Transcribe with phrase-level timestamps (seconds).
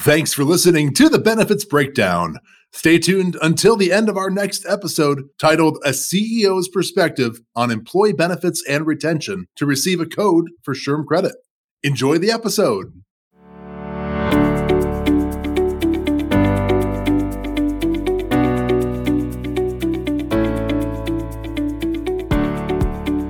[0.00, 2.36] Thanks for listening to the Benefits Breakdown.
[2.70, 8.12] Stay tuned until the end of our next episode titled A CEO's Perspective on Employee
[8.12, 11.34] Benefits and Retention to receive a code for SHRM credit.
[11.82, 12.92] Enjoy the episode.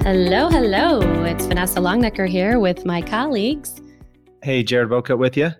[0.03, 1.25] Hello, hello.
[1.25, 3.81] It's Vanessa Longnecker here with my colleagues.
[4.43, 5.53] Hey, Jared Boca with you.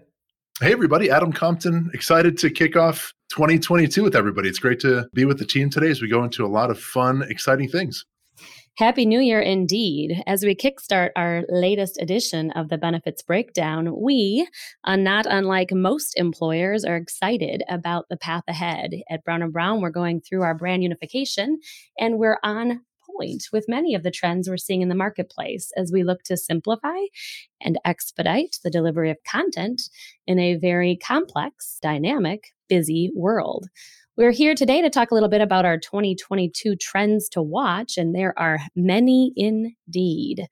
[0.59, 1.11] Hey, everybody.
[1.11, 4.49] Adam Compton, excited to kick off 2022 with everybody.
[4.49, 6.81] It's great to be with the team today as we go into a lot of
[6.81, 8.07] fun, exciting things.
[8.79, 10.23] Happy New Year indeed.
[10.27, 14.49] As we kickstart our latest edition of the benefits breakdown, we,
[14.85, 18.93] uh, not unlike most employers, are excited about the path ahead.
[19.11, 21.59] At Brown and Brown, we're going through our brand unification
[21.99, 22.81] and we're on
[23.19, 26.37] point with many of the trends we're seeing in the marketplace as we look to
[26.37, 26.99] simplify
[27.61, 29.83] and expedite the delivery of content
[30.27, 33.69] in a very complex, dynamic, busy world.
[34.19, 38.15] We're here today to talk a little bit about our 2022 trends to watch, and
[38.15, 40.47] there are many indeed.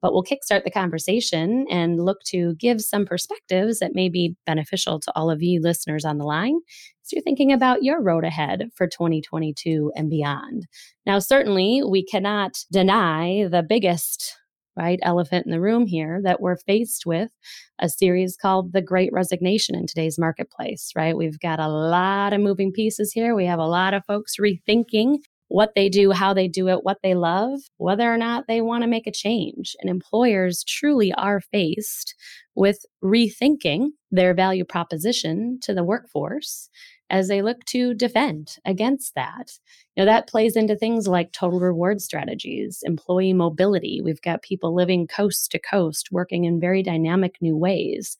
[0.00, 5.00] But we'll kickstart the conversation and look to give some perspectives that may be beneficial
[5.00, 6.60] to all of you listeners on the line
[7.04, 10.66] as you're thinking about your road ahead for 2022 and beyond.
[11.04, 14.34] Now, certainly, we cannot deny the biggest
[14.80, 17.30] right elephant in the room here that we're faced with
[17.78, 21.16] a series called The Great Resignation in today's marketplace, right?
[21.16, 23.34] We've got a lot of moving pieces here.
[23.34, 26.98] We have a lot of folks rethinking what they do, how they do it, what
[27.02, 29.74] they love, whether or not they want to make a change.
[29.80, 32.14] And employers truly are faced
[32.54, 36.70] with rethinking their value proposition to the workforce
[37.10, 39.52] as they look to defend against that.
[39.96, 44.00] You know, that plays into things like total reward strategies, employee mobility.
[44.02, 48.16] We've got people living coast to coast, working in very dynamic new ways.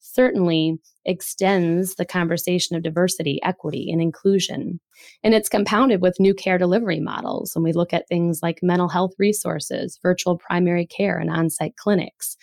[0.00, 4.78] Certainly extends the conversation of diversity, equity, and inclusion.
[5.22, 7.54] And it's compounded with new care delivery models.
[7.54, 11.76] When we look at things like mental health resources, virtual primary care, and on site
[11.76, 12.36] clinics.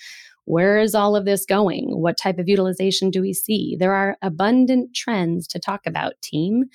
[0.45, 2.01] Where is all of this going?
[2.01, 3.75] What type of utilization do we see?
[3.79, 6.65] There are abundant trends to talk about, team.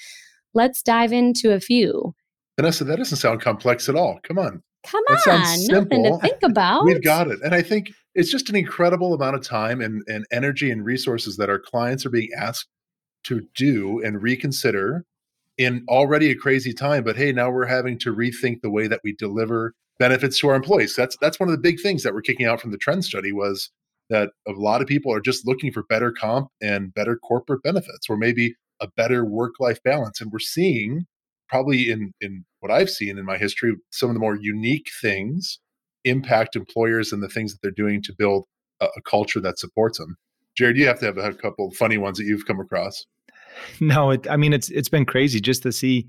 [0.54, 2.14] Let's dive into a few.
[2.58, 4.18] Vanessa, that doesn't sound complex at all.
[4.22, 4.62] Come on.
[4.86, 6.84] Come that on, nothing to think about.
[6.84, 7.40] We've got it.
[7.42, 11.36] And I think it's just an incredible amount of time and, and energy and resources
[11.36, 12.68] that our clients are being asked
[13.24, 15.04] to do and reconsider
[15.58, 17.02] in already a crazy time.
[17.02, 20.54] But hey, now we're having to rethink the way that we deliver benefits to our
[20.54, 20.94] employees.
[20.94, 23.32] That's that's one of the big things that we're kicking out from the trend study
[23.32, 23.70] was
[24.10, 28.08] that a lot of people are just looking for better comp and better corporate benefits
[28.08, 30.20] or maybe a better work-life balance.
[30.20, 31.06] And we're seeing
[31.48, 35.58] probably in in what I've seen in my history, some of the more unique things
[36.04, 38.44] impact employers and the things that they're doing to build
[38.80, 40.16] a, a culture that supports them.
[40.56, 43.04] Jared, you have to have a couple funny ones that you've come across.
[43.80, 46.06] No, it, I mean it's it's been crazy just to see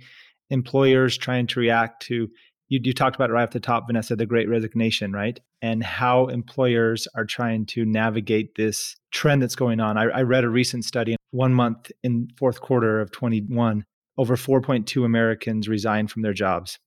[0.49, 2.29] employers trying to react to
[2.69, 5.39] you, you talked about it right off the top, Vanessa, the great resignation, right?
[5.61, 9.97] And how employers are trying to navigate this trend that's going on.
[9.97, 13.85] I, I read a recent study one month in fourth quarter of 21,
[14.17, 16.79] over 4.2 Americans resigned from their jobs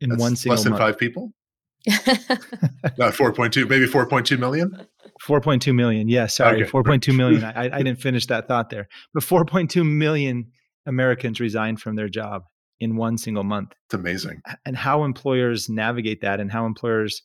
[0.00, 0.82] in that's one single less than month.
[0.82, 1.32] five people?
[1.86, 4.86] Not 4.2, maybe 4.2 million?
[5.26, 6.08] 4.2 million.
[6.08, 6.70] Yeah, sorry, okay.
[6.70, 7.44] 4.2 million.
[7.44, 8.88] I, I didn't finish that thought there.
[9.14, 10.50] But 4.2 million
[10.86, 12.42] Americans resigned from their job
[12.80, 13.74] in one single month.
[13.86, 14.42] It's amazing.
[14.64, 17.22] And how employers navigate that and how employers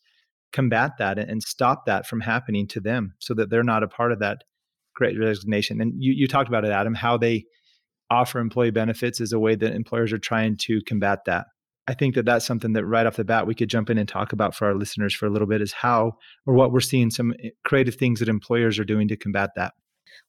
[0.52, 4.12] combat that and stop that from happening to them so that they're not a part
[4.12, 4.44] of that
[4.96, 5.82] great resignation.
[5.82, 7.46] And you, you talked about it, Adam, how they
[8.10, 11.48] offer employee benefits is a way that employers are trying to combat that.
[11.88, 14.08] I think that that's something that right off the bat we could jump in and
[14.08, 16.14] talk about for our listeners for a little bit is how
[16.46, 19.74] or what we're seeing some eh, creative things that employers are doing to combat that.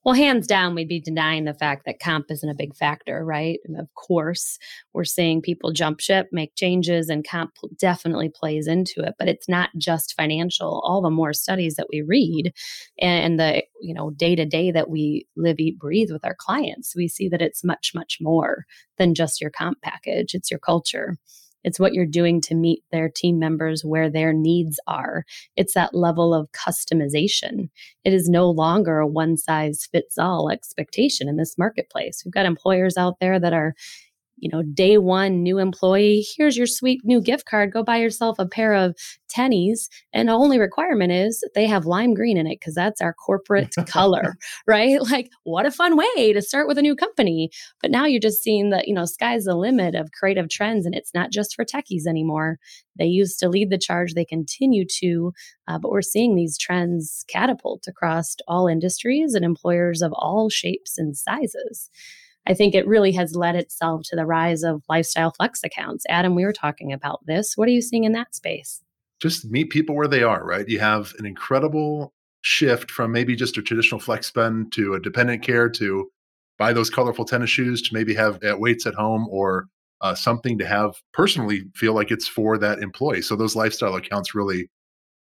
[0.05, 3.59] Well, hands down, we'd be denying the fact that comp isn't a big factor, right?
[3.65, 4.59] And of course,
[4.93, 9.15] we're seeing people jump ship, make changes, and comp definitely plays into it.
[9.19, 10.81] But it's not just financial.
[10.85, 12.53] All the more studies that we read
[13.01, 16.95] and the you know day to day that we live, eat, breathe with our clients,
[16.95, 18.65] we see that it's much, much more
[18.99, 20.35] than just your comp package.
[20.35, 21.17] It's your culture.
[21.67, 25.25] It's what you're doing to meet their team members where their needs are.
[25.57, 27.69] It's that level of customization.
[28.05, 32.23] It is no longer a one size fits all expectation in this marketplace.
[32.25, 33.75] We've got employers out there that are
[34.39, 37.73] you know, day one new employee, here's your sweet new gift card.
[37.73, 38.95] Go buy yourself a pair of
[39.35, 39.89] tennies.
[40.13, 43.75] And the only requirement is they have lime green in it because that's our corporate
[43.87, 44.37] color,
[44.67, 45.01] right?
[45.01, 47.51] Like, what a fun way to start with a new company.
[47.81, 50.87] But now you're just seeing that, you know, sky's the limit of creative trends.
[50.87, 52.59] And it's not just for techies anymore.
[52.99, 55.33] They used to lead the charge, they continue to.
[55.69, 60.99] Uh, but we're seeing these trends catapult across all industries and employers of all shapes
[60.99, 61.91] and sizes.
[62.47, 66.05] I think it really has led itself to the rise of lifestyle flex accounts.
[66.09, 67.57] Adam, we were talking about this.
[67.57, 68.83] What are you seeing in that space?
[69.21, 70.69] Just meet people where they are, right?
[70.69, 72.13] You have an incredible
[72.43, 76.09] shift from maybe just a traditional flex spend to a dependent care to
[76.59, 79.67] buy those colorful tennis shoes to maybe have at weights at home or
[80.01, 83.23] uh, something to have personally feel like it's for that employee.
[83.23, 84.71] So those lifestyle accounts really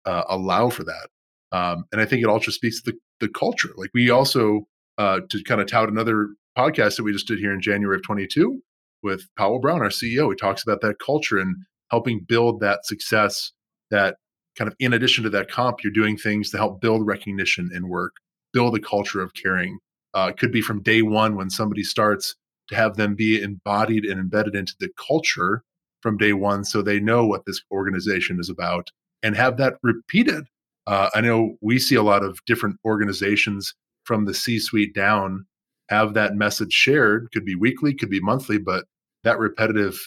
[0.05, 1.07] uh, allow for that.
[1.51, 3.69] Um, and I think it also speaks to the, the culture.
[3.77, 4.67] Like we also,
[4.97, 8.03] uh, to kind of tout another podcast that we just did here in January of
[8.03, 8.61] 22
[9.01, 10.29] with Powell Brown, our CEO.
[10.29, 11.55] He talks about that culture and
[11.91, 13.51] helping build that success
[13.91, 14.17] that
[14.57, 17.87] kind of in addition to that comp, you're doing things to help build recognition in
[17.87, 18.13] work,
[18.51, 19.77] build a culture of caring.
[20.13, 22.35] Uh, it could be from day one when somebody starts
[22.69, 25.63] to have them be embodied and embedded into the culture
[26.01, 28.89] from day one so they know what this organization is about
[29.21, 30.45] and have that repeated.
[30.85, 33.73] Uh, I know we see a lot of different organizations
[34.03, 35.45] from the C suite down
[35.93, 38.85] have that message shared could be weekly could be monthly but
[39.23, 39.97] that repetitive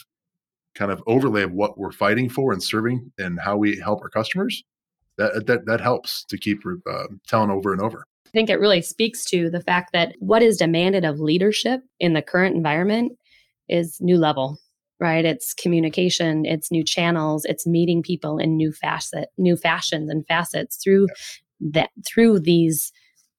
[0.75, 4.09] kind of overlay of what we're fighting for and serving and how we help our
[4.09, 4.63] customers
[5.17, 8.05] that that, that helps to keep uh, telling over and over.
[8.27, 12.13] I think it really speaks to the fact that what is demanded of leadership in
[12.13, 13.13] the current environment
[13.67, 14.57] is new level
[14.99, 15.25] right?
[15.25, 20.77] It's communication it's new channels it's meeting people in new facet new fashions and facets
[20.77, 21.07] through
[21.59, 22.91] that through these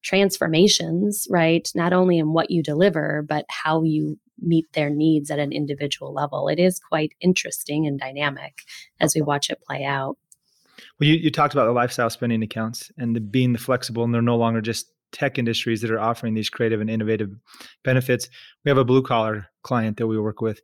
[0.02, 1.70] transformations, right?
[1.74, 6.12] Not only in what you deliver, but how you meet their needs at an individual
[6.12, 6.48] level.
[6.48, 8.60] It is quite interesting and dynamic
[9.00, 10.16] as we watch it play out.
[10.98, 14.14] Well, you, you talked about the lifestyle spending accounts and the, being the flexible, and
[14.14, 17.30] they're no longer just tech industries that are offering these creative and innovative
[17.82, 18.28] benefits.
[18.64, 20.60] We have a blue collar client that we work with,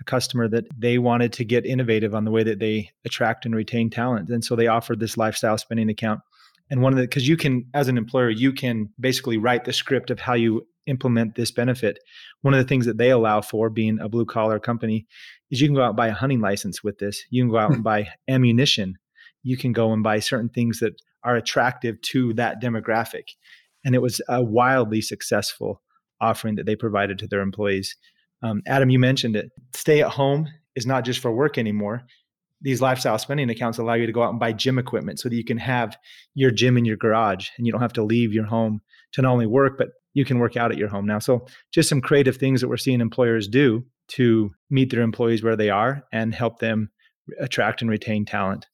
[0.00, 3.56] a customer that they wanted to get innovative on the way that they attract and
[3.56, 4.28] retain talent.
[4.28, 6.20] And so they offered this lifestyle spending account
[6.70, 9.72] and one of the because you can as an employer you can basically write the
[9.72, 11.98] script of how you implement this benefit.
[12.42, 15.06] One of the things that they allow for being a blue collar company
[15.50, 17.24] is you can go out and buy a hunting license with this.
[17.30, 18.96] You can go out and buy ammunition.
[19.42, 23.30] You can go and buy certain things that are attractive to that demographic.
[23.84, 25.82] And it was a wildly successful
[26.20, 27.96] offering that they provided to their employees.
[28.42, 29.50] Um, adam you mentioned it.
[29.74, 32.04] Stay at home is not just for work anymore
[32.60, 35.36] these lifestyle spending accounts allow you to go out and buy gym equipment so that
[35.36, 35.96] you can have
[36.34, 38.80] your gym in your garage and you don't have to leave your home
[39.12, 41.18] to not only work, but you can work out at your home now.
[41.18, 45.56] So, just some creative things that we're seeing employers do to meet their employees where
[45.56, 46.90] they are and help them
[47.40, 48.66] attract and retain talent.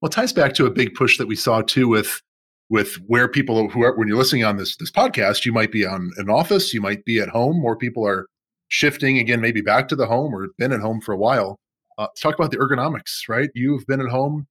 [0.00, 2.20] Well, ties back to a big push that we saw too with
[2.68, 5.86] with where people who are when you're listening on this this podcast, you might be
[5.86, 7.60] on an office, you might be at home.
[7.60, 8.26] More people are
[8.68, 11.58] shifting again, maybe back to the home or been at home for a while.
[11.98, 13.50] Uh, talk about the ergonomics, right?
[13.54, 14.46] You've been at home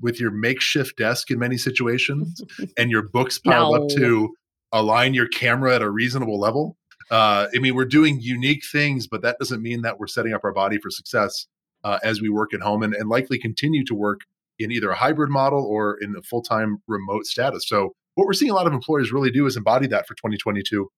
[0.00, 2.42] with your makeshift desk in many situations
[2.76, 3.82] and your books piled no.
[3.82, 4.34] up to
[4.72, 6.76] align your camera at a reasonable level.
[7.10, 10.42] Uh, I mean, we're doing unique things, but that doesn't mean that we're setting up
[10.44, 11.46] our body for success
[11.84, 14.20] uh, as we work at home and, and likely continue to work
[14.58, 17.66] in either a hybrid model or in a full time remote status.
[17.66, 20.88] So, what we're seeing a lot of employers really do is embody that for 2022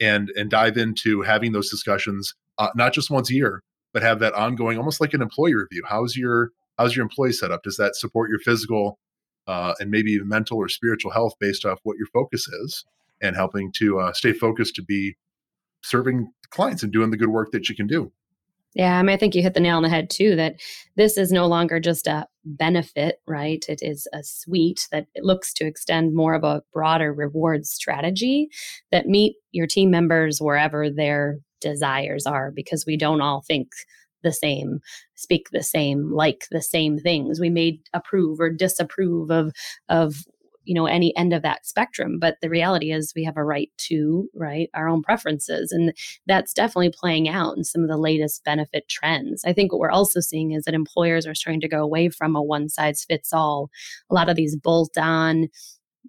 [0.00, 3.62] and and dive into having those discussions, uh, not just once a year,
[3.92, 5.82] but have that ongoing, almost like an employee review.
[5.88, 7.62] How's your how's your employee setup?
[7.62, 8.98] Does that support your physical
[9.46, 12.84] uh, and maybe even mental or spiritual health based off what your focus is,
[13.20, 15.16] and helping to uh, stay focused to be
[15.82, 18.12] serving clients and doing the good work that you can do.
[18.74, 20.36] Yeah, I mean, I think you hit the nail on the head too.
[20.36, 20.60] That
[20.96, 23.64] this is no longer just a benefit, right?
[23.68, 28.48] It is a suite that looks to extend more of a broader reward strategy
[28.92, 33.68] that meet your team members wherever they're desires are because we don't all think
[34.22, 34.80] the same,
[35.14, 37.40] speak the same, like the same things.
[37.40, 39.52] We may approve or disapprove of
[39.88, 40.24] of
[40.64, 43.70] you know any end of that spectrum but the reality is we have a right
[43.78, 45.92] to right our own preferences and
[46.26, 49.90] that's definitely playing out in some of the latest benefit trends i think what we're
[49.90, 53.32] also seeing is that employers are starting to go away from a one size fits
[53.32, 53.70] all
[54.10, 55.48] a lot of these bolt on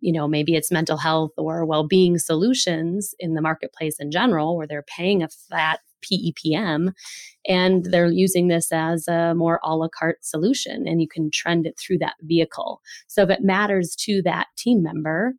[0.01, 4.57] you know, maybe it's mental health or well being solutions in the marketplace in general,
[4.57, 6.93] where they're paying a fat PEPM
[7.47, 11.65] and they're using this as a more a la carte solution and you can trend
[11.67, 12.81] it through that vehicle.
[13.07, 15.33] So if it matters to that team member,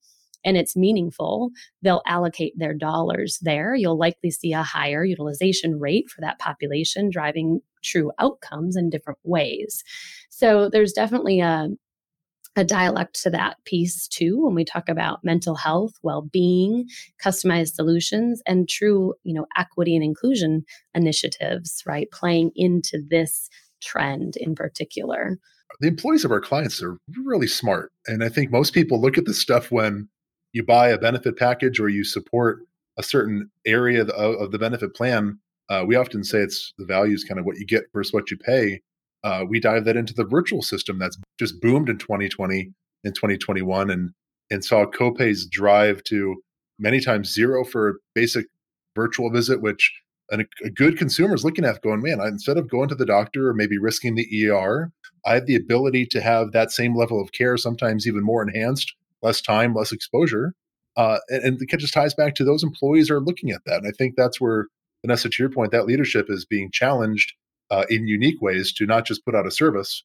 [0.45, 1.51] and it's meaningful,
[1.83, 3.75] they'll allocate their dollars there.
[3.75, 9.19] You'll likely see a higher utilization rate for that population, driving true outcomes in different
[9.25, 9.85] ways.
[10.31, 11.69] So there's definitely a
[12.57, 16.87] a dialect to that piece too when we talk about mental health well-being
[17.25, 23.49] customized solutions and true you know equity and inclusion initiatives right playing into this
[23.81, 25.39] trend in particular.
[25.81, 29.25] The employees of our clients are really smart and i think most people look at
[29.25, 30.09] this stuff when
[30.53, 32.61] you buy a benefit package or you support
[32.99, 35.39] a certain area of, of the benefit plan
[35.71, 38.31] uh, we often say it's the value is kind of what you get versus what
[38.31, 38.81] you pay
[39.25, 42.73] uh, we dive that into the virtual system that's just boomed in 2020
[43.05, 44.11] and 2021 and
[44.51, 46.37] and saw copays drive to
[46.79, 48.47] many times zero for a basic
[48.95, 49.93] virtual visit which
[50.31, 53.49] an, a good consumer is looking at going man instead of going to the doctor
[53.49, 54.91] or maybe risking the er
[55.25, 58.95] i have the ability to have that same level of care sometimes even more enhanced
[59.23, 60.55] less time less exposure.
[60.95, 63.87] Uh, and, and it just ties back to those employees are looking at that and
[63.87, 64.67] i think that's where
[65.03, 67.33] vanessa to your point that leadership is being challenged
[67.71, 70.05] uh, in unique ways to not just put out a service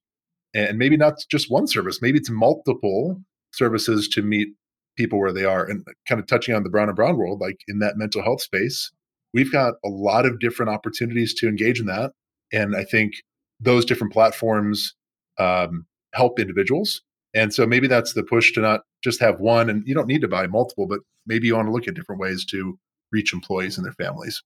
[0.54, 3.22] and maybe not just one service, maybe it's multiple
[3.54, 4.50] services to meet
[4.96, 5.66] people where they are.
[5.66, 8.42] And kind of touching on the Brown and Brown world, like in that mental health
[8.42, 8.92] space,
[9.34, 12.12] we've got a lot of different opportunities to engage in that.
[12.52, 13.14] And I think
[13.60, 14.96] those different platforms
[15.38, 17.02] um, help individuals.
[17.34, 20.22] And so maybe that's the push to not just have one, and you don't need
[20.22, 22.80] to buy multiple, but maybe you want to look at different ways to
[23.12, 24.42] reach employees and their families.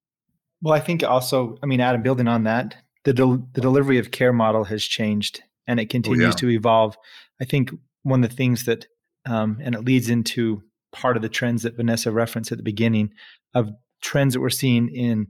[0.62, 4.12] Well, I think also, I mean, Adam, building on that, the del- the delivery of
[4.12, 6.32] care model has changed and it continues oh, yeah.
[6.32, 6.98] to evolve.
[7.42, 7.72] I think
[8.04, 8.88] one of the things that
[9.26, 13.14] um, and it leads into part of the trends that Vanessa referenced at the beginning
[13.54, 15.28] of trends that we're seeing in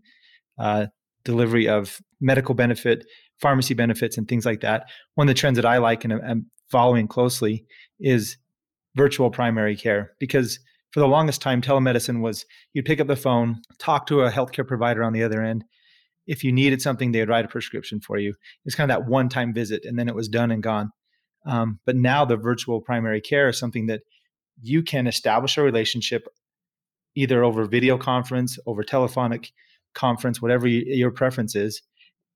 [0.57, 0.87] uh,
[1.23, 3.05] delivery of medical benefit,
[3.39, 4.85] pharmacy benefits, and things like that.
[5.15, 7.65] One of the trends that I like and am following closely
[7.99, 8.37] is
[8.95, 10.59] virtual primary care because
[10.91, 14.67] for the longest time, telemedicine was you'd pick up the phone, talk to a healthcare
[14.67, 15.63] provider on the other end,
[16.31, 18.33] if you needed something, they would write a prescription for you.
[18.63, 20.91] It's kind of that one time visit and then it was done and gone.
[21.45, 24.03] Um, but now the virtual primary care is something that
[24.61, 26.25] you can establish a relationship
[27.15, 29.51] either over video conference, over telephonic
[29.93, 31.81] conference, whatever you, your preference is,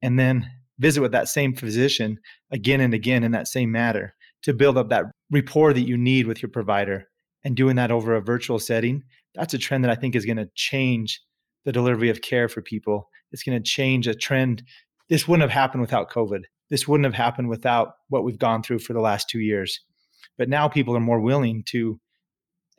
[0.01, 0.45] and then
[0.77, 2.19] visit with that same physician
[2.51, 6.27] again and again in that same matter to build up that rapport that you need
[6.27, 7.05] with your provider.
[7.45, 9.03] And doing that over a virtual setting,
[9.35, 11.21] that's a trend that I think is going to change
[11.63, 14.63] the delivery of care for people it's going to change a trend.
[15.09, 16.43] This wouldn't have happened without COVID.
[16.69, 19.81] This wouldn't have happened without what we've gone through for the last two years.
[20.37, 21.99] But now people are more willing to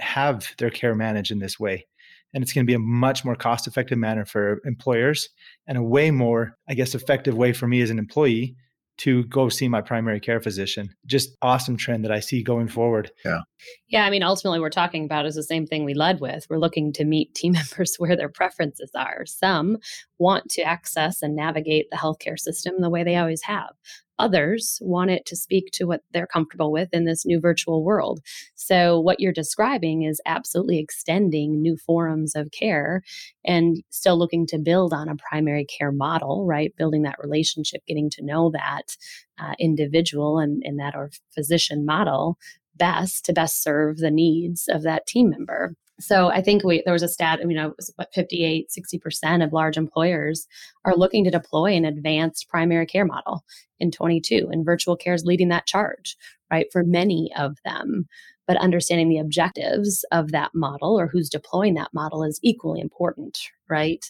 [0.00, 1.86] have their care managed in this way.
[2.32, 5.28] And it's going to be a much more cost effective manner for employers
[5.66, 8.56] and a way more, I guess, effective way for me as an employee
[8.98, 10.94] to go see my primary care physician.
[11.06, 13.10] Just awesome trend that I see going forward.
[13.24, 13.40] Yeah.
[13.88, 14.04] Yeah.
[14.04, 16.46] I mean, ultimately, we're talking about is the same thing we led with.
[16.48, 19.26] We're looking to meet team members where their preferences are.
[19.26, 19.78] Some
[20.18, 23.70] want to access and navigate the healthcare system the way they always have.
[24.18, 28.20] Others want it to speak to what they're comfortable with in this new virtual world.
[28.54, 33.02] So, what you're describing is absolutely extending new forms of care
[33.44, 36.74] and still looking to build on a primary care model, right?
[36.76, 38.96] Building that relationship, getting to know that
[39.38, 42.38] uh, individual and, and that or physician model
[42.76, 45.74] best to best serve the needs of that team member.
[45.98, 49.76] So I think we, there was a stat, you know, what 58, 60% of large
[49.78, 50.46] employers
[50.84, 53.44] are looking to deploy an advanced primary care model
[53.80, 56.16] in 22 and virtual care is leading that charge,
[56.50, 56.66] right?
[56.70, 58.06] For many of them.
[58.46, 63.38] But understanding the objectives of that model or who's deploying that model is equally important,
[63.68, 64.04] right?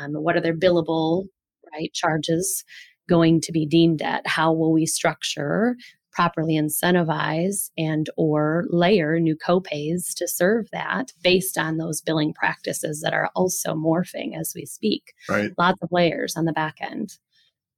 [0.00, 1.26] Um, what are their billable,
[1.72, 2.64] right, charges
[3.08, 4.26] going to be deemed at?
[4.26, 5.76] How will we structure
[6.16, 13.02] properly incentivize and or layer new copays to serve that based on those billing practices
[13.02, 15.12] that are also morphing as we speak.
[15.28, 15.52] Right.
[15.58, 17.18] Lots of layers on the back end.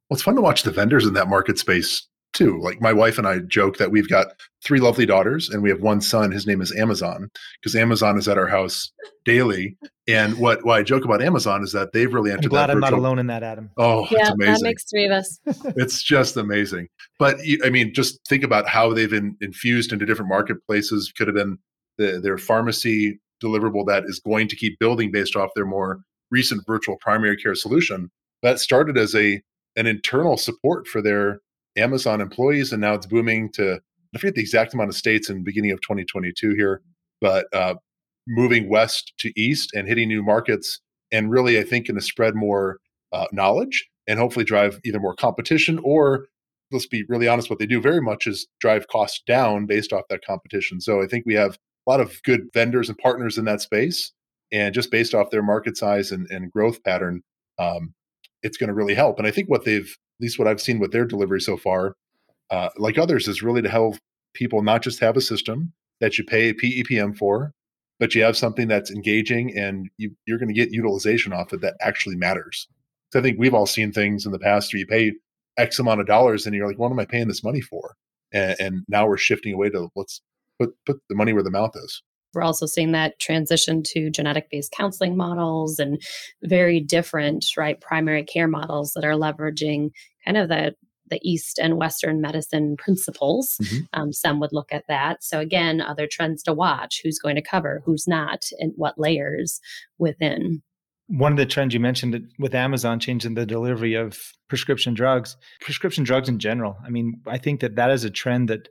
[0.09, 2.61] Well, it's fun to watch the vendors in that market space too.
[2.61, 4.29] Like my wife and I joke that we've got
[4.65, 6.31] three lovely daughters and we have one son.
[6.31, 7.31] His name is Amazon
[7.61, 8.93] because Amazon is at our house
[9.25, 9.77] daily.
[10.07, 12.47] And what, what I joke about Amazon is that they've really entered.
[12.47, 13.71] I'm glad that I'm not alone in that, Adam.
[13.77, 14.55] Oh, yeah, it's amazing.
[14.55, 15.39] That makes three of us.
[15.77, 16.89] it's just amazing.
[17.19, 21.13] But I mean, just think about how they've been infused into different marketplaces.
[21.17, 21.59] Could have been
[21.99, 26.63] the, their pharmacy deliverable that is going to keep building based off their more recent
[26.67, 28.11] virtual primary care solution.
[28.43, 29.41] That started as a
[29.77, 31.41] an internal support for their
[31.79, 33.81] Amazon employees, and now it's booming to
[34.15, 36.81] I forget the exact amount of states in the beginning of 2022 here,
[37.21, 37.75] but uh,
[38.27, 40.81] moving west to east and hitting new markets,
[41.13, 42.79] and really I think going to spread more
[43.13, 46.27] uh, knowledge and hopefully drive either more competition or
[46.71, 50.05] let's be really honest, what they do very much is drive costs down based off
[50.11, 50.81] that competition.
[50.81, 54.13] So I think we have a lot of good vendors and partners in that space.
[54.51, 57.23] And just based off their market size and, and growth pattern,
[57.59, 57.95] um,
[58.43, 59.19] it's going to really help.
[59.19, 61.95] And I think what they've, least what I've seen with their delivery so far,
[62.51, 63.97] uh, like others, is really to help
[64.35, 67.53] people not just have a system that you pay a PEPM for,
[67.99, 71.61] but you have something that's engaging and you, you're going to get utilization off it
[71.61, 72.69] that actually matters.
[73.13, 75.13] So I think we've all seen things in the past where you pay
[75.57, 77.97] X amount of dollars and you're like, what am I paying this money for?
[78.33, 80.21] And, and now we're shifting away to let's
[80.61, 82.03] put put the money where the mouth is.
[82.35, 86.01] We're also seeing that transition to genetic based counseling models and
[86.43, 89.91] very different, right, primary care models that are leveraging
[90.25, 90.75] kind of the
[91.11, 93.57] the East and Western medicine principles.
[93.63, 93.79] Mm-hmm.
[93.95, 95.25] Um, some would look at that.
[95.25, 99.61] So, again, other trends to watch who's going to cover, who's not, and what layers
[99.99, 100.63] within.
[101.09, 104.19] One of the trends you mentioned with Amazon changing the delivery of
[104.49, 106.77] prescription drugs, prescription drugs in general.
[106.85, 108.69] I mean, I think that that is a trend that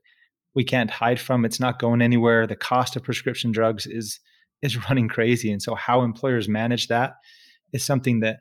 [0.57, 1.45] we can't hide from.
[1.45, 2.47] It's not going anywhere.
[2.47, 4.19] The cost of prescription drugs is
[4.63, 7.13] is running crazy, and so how employers manage that
[7.73, 8.39] is something that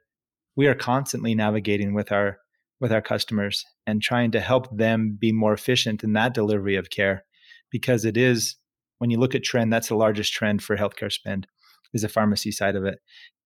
[0.57, 2.39] we are constantly navigating with our
[2.81, 6.89] with our customers and trying to help them be more efficient in that delivery of
[6.89, 7.25] care
[7.71, 8.57] because it is
[8.99, 11.47] when you look at trend that's the largest trend for healthcare spend
[11.95, 12.99] is the pharmacy side of it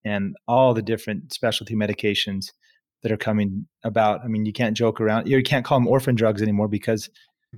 [0.04, 2.46] and all the different specialty medications
[3.02, 6.16] that are coming about i mean you can't joke around you can't call them orphan
[6.16, 7.08] drugs anymore because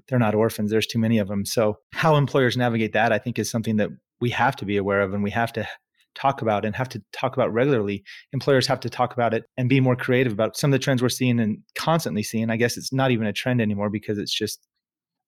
[0.09, 3.39] they're not orphans there's too many of them so how employers navigate that i think
[3.39, 5.67] is something that we have to be aware of and we have to
[6.15, 8.05] talk about and have to talk about regularly.
[8.33, 11.03] Employers have to talk about it and be more creative about some of the trends
[11.03, 12.51] we're seeing and constantly seeing.
[12.51, 14.67] I guess it's not even a trend anymore because it's just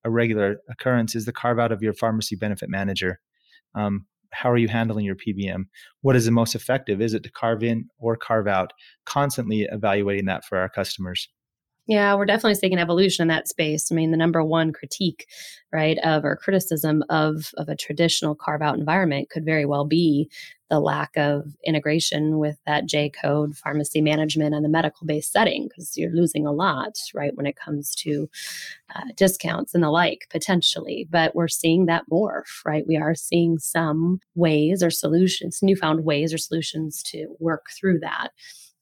[0.04, 3.20] a regular occurrence is the carve out of your pharmacy benefit manager.
[3.74, 5.64] Um, how are you handling your PBM?
[6.02, 7.00] What is the most effective?
[7.00, 8.72] Is it to carve in or carve out?
[9.06, 11.28] Constantly evaluating that for our customers.
[11.86, 13.92] Yeah, we're definitely seeing an evolution in that space.
[13.92, 15.26] I mean, the number one critique,
[15.70, 20.30] right, of or criticism of of a traditional carve out environment could very well be
[20.70, 25.68] the lack of integration with that J code pharmacy management and the medical based setting
[25.68, 28.30] because you're losing a lot, right, when it comes to
[28.94, 31.08] uh, discounts and the like potentially.
[31.10, 32.86] But we're seeing that morph, right?
[32.86, 38.30] We are seeing some ways or solutions, newfound ways or solutions to work through that.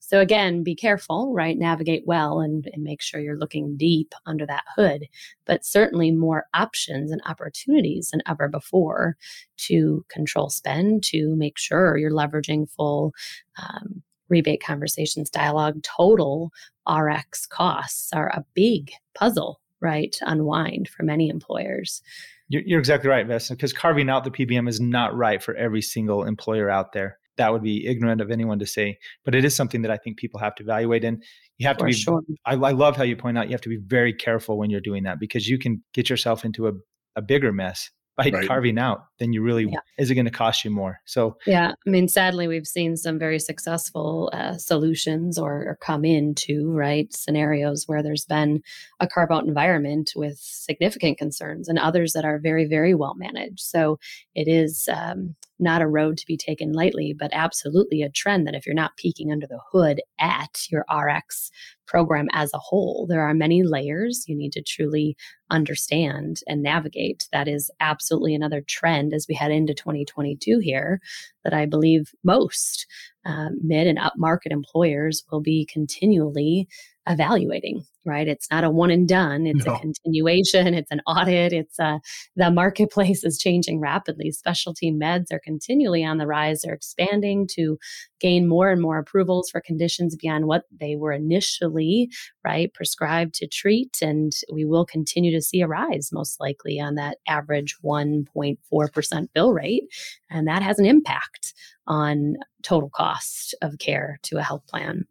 [0.05, 1.57] So again, be careful, right?
[1.57, 5.05] Navigate well and, and, make sure you're looking deep under that hood,
[5.45, 9.15] but certainly more options and opportunities than ever before
[9.59, 13.13] to control spend, to make sure you're leveraging full
[13.57, 16.51] um, rebate conversations, dialogue, total
[16.87, 20.11] RX costs are a big puzzle, right?
[20.19, 22.01] To unwind for many employers.
[22.49, 25.81] You're, you're exactly right, Vesta, because carving out the PBM is not right for every
[25.81, 29.55] single employer out there that would be ignorant of anyone to say, but it is
[29.55, 31.03] something that I think people have to evaluate.
[31.03, 31.23] And
[31.57, 32.21] you have to be, sure.
[32.45, 34.81] I, I, love how you point out, you have to be very careful when you're
[34.81, 36.71] doing that because you can get yourself into a,
[37.15, 38.47] a bigger mess by right.
[38.47, 39.79] carving out then you really yeah.
[39.97, 43.17] is it going to cost you more so yeah i mean sadly we've seen some
[43.17, 48.61] very successful uh, solutions or, or, come into right scenarios where there's been
[48.99, 53.61] a carve out environment with significant concerns and others that are very very well managed
[53.61, 53.97] so
[54.35, 58.55] it is um, not a road to be taken lightly but absolutely a trend that
[58.55, 61.51] if you're not peeking under the hood at your rx
[61.85, 63.05] program as a whole.
[63.07, 65.15] There are many layers you need to truly
[65.49, 67.27] understand and navigate.
[67.31, 70.99] That is absolutely another trend as we head into 2022 here
[71.43, 72.87] that I believe most
[73.25, 76.67] uh, mid and upmarket employers will be continually
[77.07, 78.27] evaluating right?
[78.27, 79.47] It's not a one and done.
[79.47, 79.75] It's no.
[79.75, 80.73] a continuation.
[80.73, 81.53] It's an audit.
[81.53, 82.01] It's a
[82.35, 84.31] the marketplace is changing rapidly.
[84.31, 86.61] Specialty meds are continually on the rise.
[86.61, 87.77] They're expanding to
[88.19, 92.09] gain more and more approvals for conditions beyond what they were initially
[92.45, 96.95] right prescribed to treat and we will continue to see a rise most likely on
[96.95, 99.83] that average 1.4% bill rate
[100.33, 101.53] and that has an impact
[101.87, 105.05] on total cost of care to a health plan.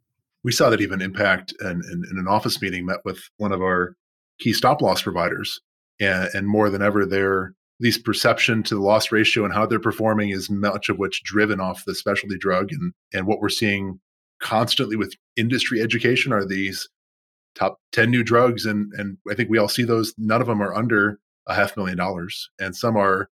[0.44, 3.62] We saw that even impact in, in, in, an office meeting met with one of
[3.62, 3.94] our
[4.40, 5.60] key stop loss providers
[6.00, 9.80] and, and more than ever their these perception to the loss ratio and how they're
[9.80, 12.72] performing is much of what's driven off the specialty drug.
[12.72, 14.00] And and what we're seeing
[14.40, 16.88] constantly with industry education are these
[17.54, 20.14] top 10 new drugs and and i think we all see those.
[20.18, 23.28] None of them are under a half million dollars and some are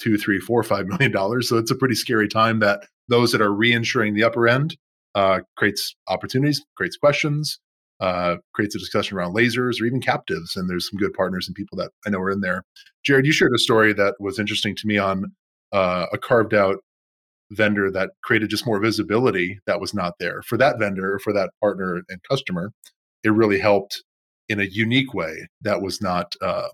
[0.00, 3.40] two three four five million dollars so it's a pretty scary time that those that
[3.40, 4.76] are reinsuring the upper end
[5.14, 7.58] uh, creates opportunities, creates questions,
[8.00, 10.56] uh, creates a discussion around lasers or even captives.
[10.56, 12.62] And there's some good partners and people that I know are in there.
[13.04, 15.24] Jared, you shared a story that was interesting to me on
[15.72, 16.76] uh, a carved out
[17.50, 21.50] vendor that created just more visibility that was not there for that vendor, for that
[21.60, 22.72] partner and customer.
[23.24, 24.02] It really helped
[24.48, 26.68] in a unique way that was not uh,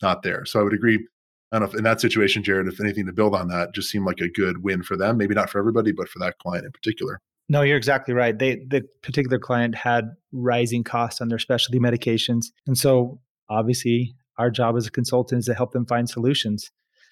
[0.00, 0.44] not there.
[0.46, 1.06] So I would agree.
[1.52, 3.90] I don't know if in that situation, Jared, if anything to build on that, just
[3.90, 5.18] seemed like a good win for them.
[5.18, 7.20] Maybe not for everybody, but for that client in particular.
[7.48, 8.38] No, you're exactly right.
[8.38, 12.46] They the particular client had rising costs on their specialty medications.
[12.66, 16.70] And so obviously our job as a consultant is to help them find solutions.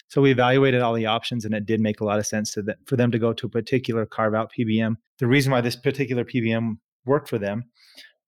[0.09, 2.77] So we evaluated all the options and it did make a lot of sense the,
[2.87, 4.97] for them to go to a particular carve out PBM.
[5.19, 7.65] The reason why this particular PBM worked for them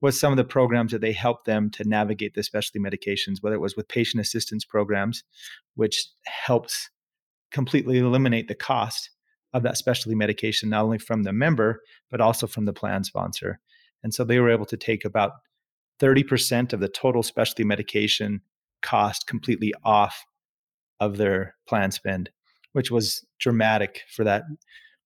[0.03, 3.55] was some of the programs that they helped them to navigate the specialty medications, whether
[3.55, 5.23] it was with patient assistance programs,
[5.75, 6.89] which helps
[7.51, 9.09] completely eliminate the cost
[9.53, 11.79] of that specialty medication, not only from the member,
[12.11, 13.61] but also from the plan sponsor.
[14.03, 15.31] And so they were able to take about
[16.01, 18.41] 30% of the total specialty medication
[18.81, 20.25] cost completely off
[20.99, 22.29] of their plan spend,
[22.73, 24.43] which was dramatic for that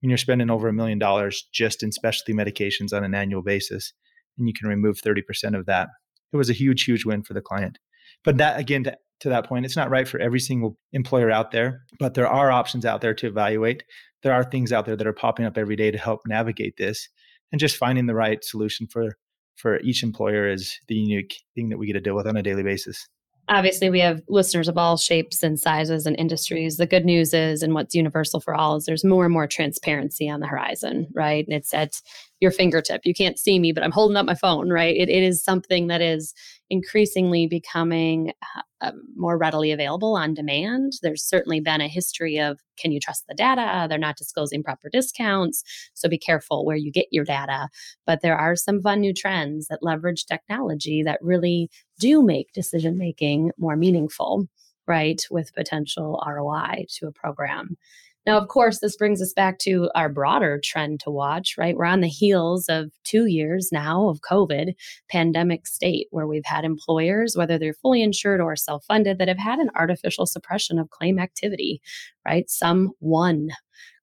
[0.01, 3.93] when you're spending over a million dollars just in specialty medications on an annual basis
[4.37, 5.89] and you can remove 30% of that.
[6.33, 7.77] It was a huge, huge win for the client.
[8.23, 11.51] But that, again, to, to that point, it's not right for every single employer out
[11.51, 13.83] there, but there are options out there to evaluate.
[14.23, 17.07] There are things out there that are popping up every day to help navigate this.
[17.51, 19.15] And just finding the right solution for
[19.55, 22.43] for each employer is the unique thing that we get to deal with on a
[22.43, 23.07] daily basis
[23.49, 27.63] obviously we have listeners of all shapes and sizes and industries the good news is
[27.63, 31.45] and what's universal for all is there's more and more transparency on the horizon right
[31.47, 32.01] and it's at
[32.39, 35.23] your fingertip you can't see me but i'm holding up my phone right it, it
[35.23, 36.33] is something that is
[36.69, 40.93] increasingly becoming uh, um, more readily available on demand.
[41.01, 43.87] There's certainly been a history of can you trust the data?
[43.89, 45.63] They're not disclosing proper discounts.
[45.93, 47.69] So be careful where you get your data.
[48.05, 51.69] But there are some fun new trends that leverage technology that really
[51.99, 54.47] do make decision making more meaningful,
[54.85, 55.25] right?
[55.31, 57.77] With potential ROI to a program.
[58.27, 61.77] Now, of course, this brings us back to our broader trend to watch, right?
[61.77, 64.73] We're on the heels of two years now of COVID
[65.09, 69.37] pandemic state where we've had employers, whether they're fully insured or self funded, that have
[69.37, 71.81] had an artificial suppression of claim activity,
[72.27, 72.49] right?
[72.49, 73.47] Some won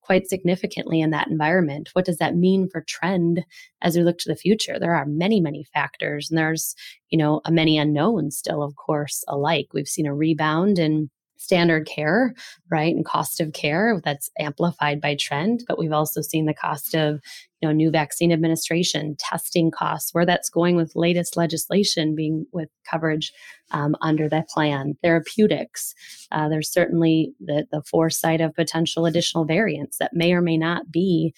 [0.00, 1.90] quite significantly in that environment.
[1.92, 3.44] What does that mean for trend
[3.82, 4.78] as we look to the future?
[4.78, 6.74] There are many, many factors, and there's,
[7.10, 9.66] you know, a many unknowns still, of course, alike.
[9.74, 12.34] We've seen a rebound in standard care,
[12.70, 15.64] right, and cost of care that's amplified by trend.
[15.66, 17.20] But we've also seen the cost of
[17.60, 22.68] you know new vaccine administration, testing costs, where that's going with latest legislation being with
[22.88, 23.32] coverage
[23.70, 24.96] um, under that plan.
[25.02, 25.94] Therapeutics,
[26.32, 30.90] uh, there's certainly the the foresight of potential additional variants that may or may not
[30.90, 31.34] be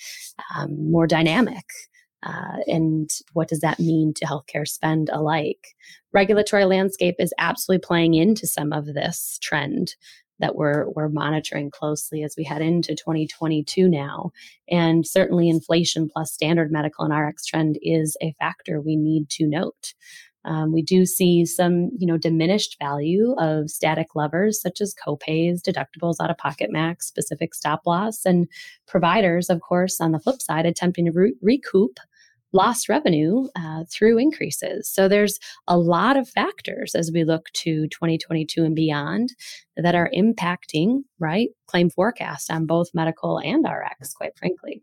[0.56, 1.64] um, more dynamic.
[2.26, 5.76] Uh, and what does that mean to healthcare spend alike?
[6.12, 9.94] Regulatory landscape is absolutely playing into some of this trend
[10.38, 14.32] that we're we're monitoring closely as we head into 2022 now.
[14.68, 19.46] And certainly inflation plus standard medical and RX trend is a factor we need to
[19.46, 19.94] note.
[20.44, 25.60] Um, we do see some, you know, diminished value of static levers such as copays,
[25.60, 28.46] deductibles, out-of-pocket max, specific stop loss, and
[28.86, 31.98] providers, of course, on the flip side, attempting to re- recoup
[32.56, 34.88] lost revenue uh, through increases.
[34.88, 35.38] So there's
[35.68, 39.28] a lot of factors as we look to 2022 and beyond
[39.76, 44.82] that are impacting, right, claim forecast on both medical and RX, quite frankly.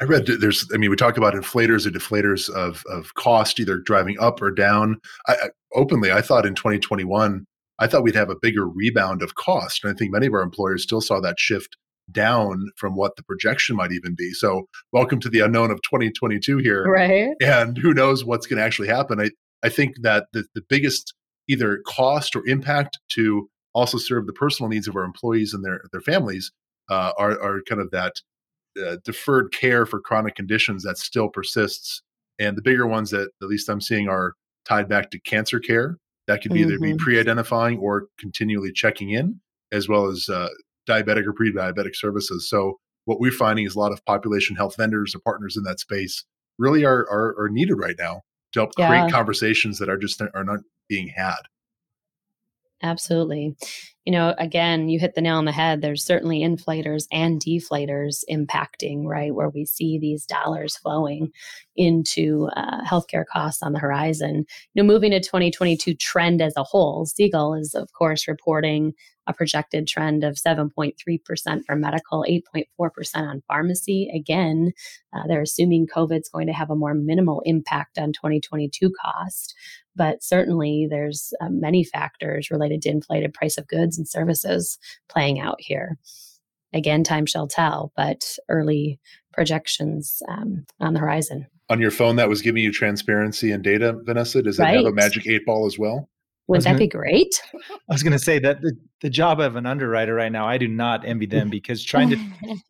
[0.00, 3.78] I read there's, I mean, we talk about inflators or deflators of, of cost, either
[3.78, 4.98] driving up or down.
[5.28, 7.44] I, I, openly, I thought in 2021,
[7.78, 9.84] I thought we'd have a bigger rebound of cost.
[9.84, 11.76] And I think many of our employers still saw that shift
[12.12, 14.32] down from what the projection might even be.
[14.32, 16.84] So, welcome to the unknown of 2022 here.
[16.84, 17.34] Right.
[17.42, 19.20] And who knows what's going to actually happen.
[19.20, 19.30] I,
[19.62, 21.14] I think that the, the biggest
[21.48, 25.82] either cost or impact to also serve the personal needs of our employees and their,
[25.92, 26.52] their families
[26.88, 28.14] uh, are, are kind of that
[28.84, 32.02] uh, deferred care for chronic conditions that still persists.
[32.38, 35.98] And the bigger ones that at least I'm seeing are tied back to cancer care.
[36.26, 36.62] That could mm-hmm.
[36.62, 36.96] either be mm-hmm.
[36.98, 39.40] pre-identifying or continually checking in,
[39.72, 40.48] as well as uh,
[40.88, 42.48] diabetic or pre-diabetic services.
[42.48, 45.80] So what we're finding is a lot of population health vendors or partners in that
[45.80, 46.24] space
[46.58, 48.88] really are are, are needed right now to help yeah.
[48.88, 51.40] create conversations that are just are not being had.
[52.82, 53.56] Absolutely.
[54.06, 55.82] You know, again, you hit the nail on the head.
[55.82, 61.30] There's certainly inflators and deflators impacting, right, where we see these dollars flowing
[61.76, 64.46] into uh, healthcare costs on the horizon.
[64.72, 68.94] You know, moving to 2022 trend as a whole, Segal is, of course, reporting
[69.30, 72.66] a projected trend of 7.3% for medical, 8.4%
[73.16, 74.10] on pharmacy.
[74.14, 74.72] Again,
[75.14, 79.54] uh, they're assuming COVID's going to have a more minimal impact on 2022 cost.
[79.96, 85.40] But certainly, there's uh, many factors related to inflated price of goods and services playing
[85.40, 85.96] out here.
[86.72, 89.00] Again, time shall tell, but early
[89.32, 91.46] projections um, on the horizon.
[91.68, 94.42] On your phone, that was giving you transparency and data, Vanessa.
[94.42, 94.76] Does that right.
[94.76, 96.08] have a magic eight ball as well?
[96.50, 97.42] Wouldn't that gonna, be great?
[97.70, 100.58] I was going to say that the, the job of an underwriter right now, I
[100.58, 102.18] do not envy them because trying to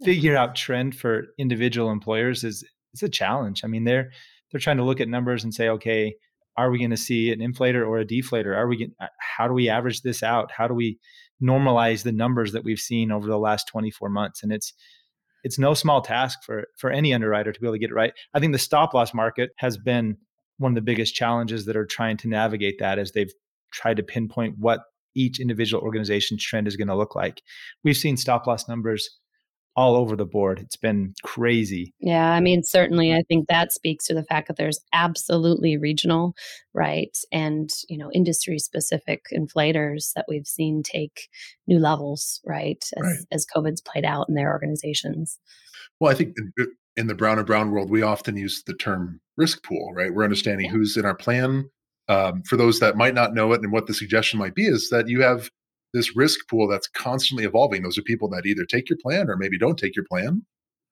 [0.04, 2.62] figure out trend for individual employers is
[2.92, 3.62] it's a challenge.
[3.64, 4.10] I mean, they're
[4.50, 6.14] they're trying to look at numbers and say, okay,
[6.56, 8.54] are we going to see an inflator or a deflator?
[8.56, 10.50] Are we going, uh, how do we average this out?
[10.50, 10.98] How do we
[11.42, 14.42] normalize the numbers that we've seen over the last 24 months?
[14.42, 14.74] And it's
[15.42, 18.12] it's no small task for for any underwriter to be able to get it right.
[18.34, 20.18] I think the stop loss market has been
[20.58, 23.32] one of the biggest challenges that are trying to navigate that as they've
[23.72, 24.80] tried to pinpoint what
[25.14, 27.42] each individual organization's trend is going to look like.
[27.82, 29.08] We've seen stop loss numbers
[29.76, 30.58] all over the board.
[30.58, 31.94] It's been crazy.
[32.00, 36.34] Yeah, I mean, certainly, I think that speaks to the fact that there's absolutely regional,
[36.74, 41.28] right, and you know, industry specific inflators that we've seen take
[41.66, 43.18] new levels, right, as, right.
[43.32, 45.38] as COVID's played out in their organizations.
[46.00, 46.34] Well, I think
[46.96, 50.12] in the Brown and Brown world, we often use the term risk pool, right?
[50.12, 50.72] We're understanding yeah.
[50.72, 51.70] who's in our plan.
[52.10, 54.90] Um, for those that might not know it, and what the suggestion might be is
[54.90, 55.48] that you have
[55.94, 57.82] this risk pool that's constantly evolving.
[57.82, 60.42] Those are people that either take your plan or maybe don't take your plan.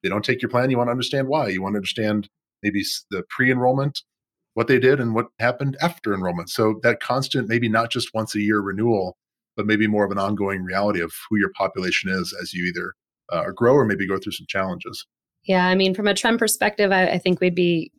[0.03, 0.71] They don't take your plan.
[0.71, 1.49] You want to understand why.
[1.49, 2.29] You want to understand
[2.63, 4.03] maybe the pre-enrollment,
[4.55, 6.51] what they did, and what happened after enrollment.
[6.51, 9.17] So that constant, maybe not just once a year renewal,
[9.57, 12.95] but maybe more of an ongoing reality of who your population is as you either
[13.33, 15.05] uh, grow or maybe go through some challenges.
[15.43, 17.91] Yeah, I mean, from a trend perspective, I, I think we'd be,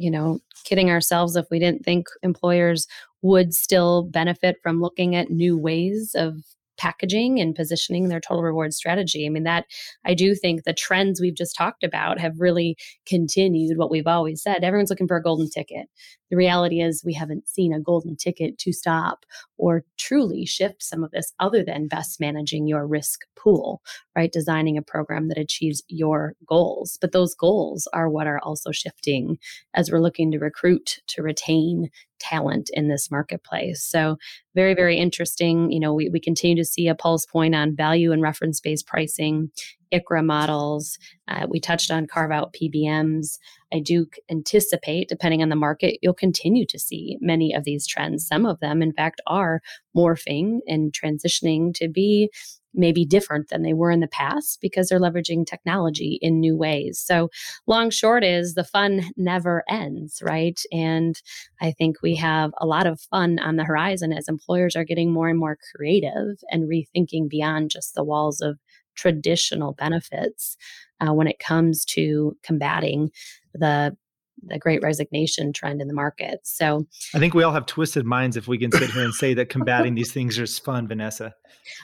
[0.00, 2.86] you know, kidding ourselves if we didn't think employers
[3.22, 6.42] would still benefit from looking at new ways of
[6.80, 9.26] packaging and positioning their total reward strategy.
[9.26, 9.66] I mean, that
[10.06, 14.42] I do think the trends we've just talked about have really continued what we've always
[14.42, 14.64] said.
[14.64, 15.88] Everyone's looking for a golden ticket.
[16.30, 19.26] The reality is, we haven't seen a golden ticket to stop
[19.58, 23.82] or truly shift some of this other than best managing your risk pool,
[24.16, 24.32] right?
[24.32, 26.98] Designing a program that achieves your goals.
[27.00, 29.38] But those goals are what are also shifting
[29.74, 31.90] as we're looking to recruit, to retain
[32.20, 33.82] talent in this marketplace.
[33.82, 34.16] So,
[34.54, 35.70] very, very interesting.
[35.70, 38.86] You know, we, we continue to see a pulse point on value and reference based
[38.86, 39.50] pricing
[39.92, 40.98] ICHRA models.
[41.28, 43.38] Uh, we touched on carve out PBMs.
[43.72, 48.26] I do anticipate, depending on the market, you'll continue to see many of these trends.
[48.26, 49.60] Some of them, in fact, are
[49.96, 52.30] morphing and transitioning to be
[52.74, 56.98] maybe different than they were in the past because they're leveraging technology in new ways.
[56.98, 57.30] So,
[57.66, 60.60] long short is the fun never ends, right?
[60.72, 61.20] And
[61.60, 65.12] I think we have a lot of fun on the horizon as employers are getting
[65.12, 68.58] more and more creative and rethinking beyond just the walls of
[68.94, 70.56] traditional benefits
[71.00, 73.10] uh, when it comes to combating
[73.54, 73.96] the
[74.42, 76.40] the great resignation trend in the market.
[76.44, 79.34] So I think we all have twisted minds if we can sit here and say
[79.34, 81.34] that combating these things is fun, Vanessa.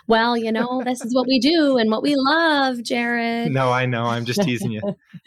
[0.07, 3.53] Well, you know, this is what we do and what we love, Jared.
[3.53, 4.05] No, I know.
[4.05, 4.81] I'm just teasing you.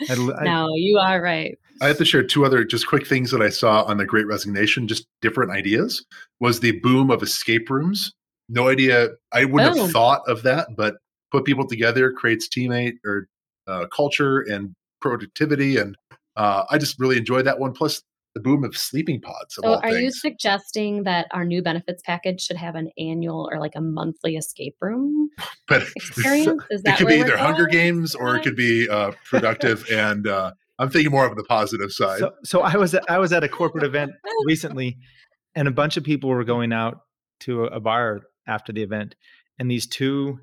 [0.09, 1.57] I, I, no, you are right.
[1.81, 4.27] I have to share two other just quick things that I saw on the Great
[4.27, 6.05] Resignation, just different ideas.
[6.39, 8.13] Was the boom of escape rooms.
[8.49, 9.09] No idea.
[9.31, 9.83] I wouldn't oh.
[9.83, 10.95] have thought of that, but
[11.31, 13.27] put people together, creates teammate or
[13.67, 15.77] uh, culture and productivity.
[15.77, 15.95] And
[16.39, 17.73] uh, I just really enjoyed that one.
[17.73, 18.01] Plus
[18.35, 19.55] the boom of sleeping pods.
[19.55, 20.01] So, are things.
[20.01, 24.37] you suggesting that our new benefits package should have an annual or like a monthly
[24.37, 25.29] escape room
[25.67, 26.63] but experience?
[26.69, 29.85] Is that it could be either Hunger Games or it could be uh, productive.
[29.91, 32.19] and uh, I'm thinking more of the positive side.
[32.19, 34.11] So, so I was at, I was at a corporate event
[34.45, 34.97] recently,
[35.55, 37.01] and a bunch of people were going out
[37.41, 39.15] to a, a bar after the event,
[39.57, 40.39] and these two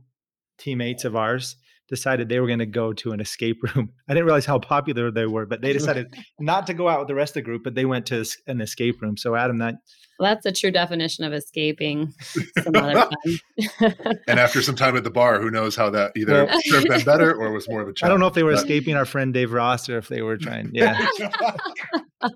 [0.59, 1.57] teammates of ours
[1.89, 3.93] decided they were going to go to an escape room.
[4.09, 7.09] I didn't realize how popular they were, but they decided not to go out with
[7.09, 9.17] the rest of the group, but they went to an escape room.
[9.17, 9.77] So Adam, that
[10.19, 12.13] well, that's a true definition of escaping
[12.63, 13.09] some other
[14.27, 17.01] and after some time at the bar, who knows how that either well, served them
[17.05, 18.09] better or was more of a challenge.
[18.09, 20.23] I don't know if they were but, escaping our friend Dave Ross or if they
[20.23, 20.71] were trying.
[20.73, 21.07] Yeah.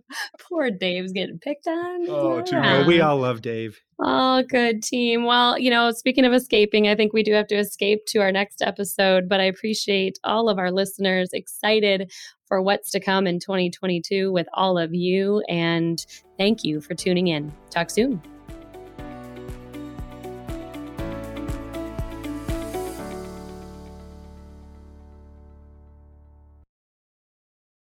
[0.48, 2.08] Poor Dave's getting picked on.
[2.08, 3.80] Oh, too well, we all love Dave.
[3.98, 5.24] Oh, good team.
[5.24, 8.32] Well, you know, speaking of escaping, I think we do have to escape to our
[8.32, 12.10] next episode, but I appreciate all of our listeners excited
[12.50, 15.40] for what's to come in 2022 with all of you.
[15.48, 16.04] And
[16.36, 17.52] thank you for tuning in.
[17.70, 18.20] Talk soon.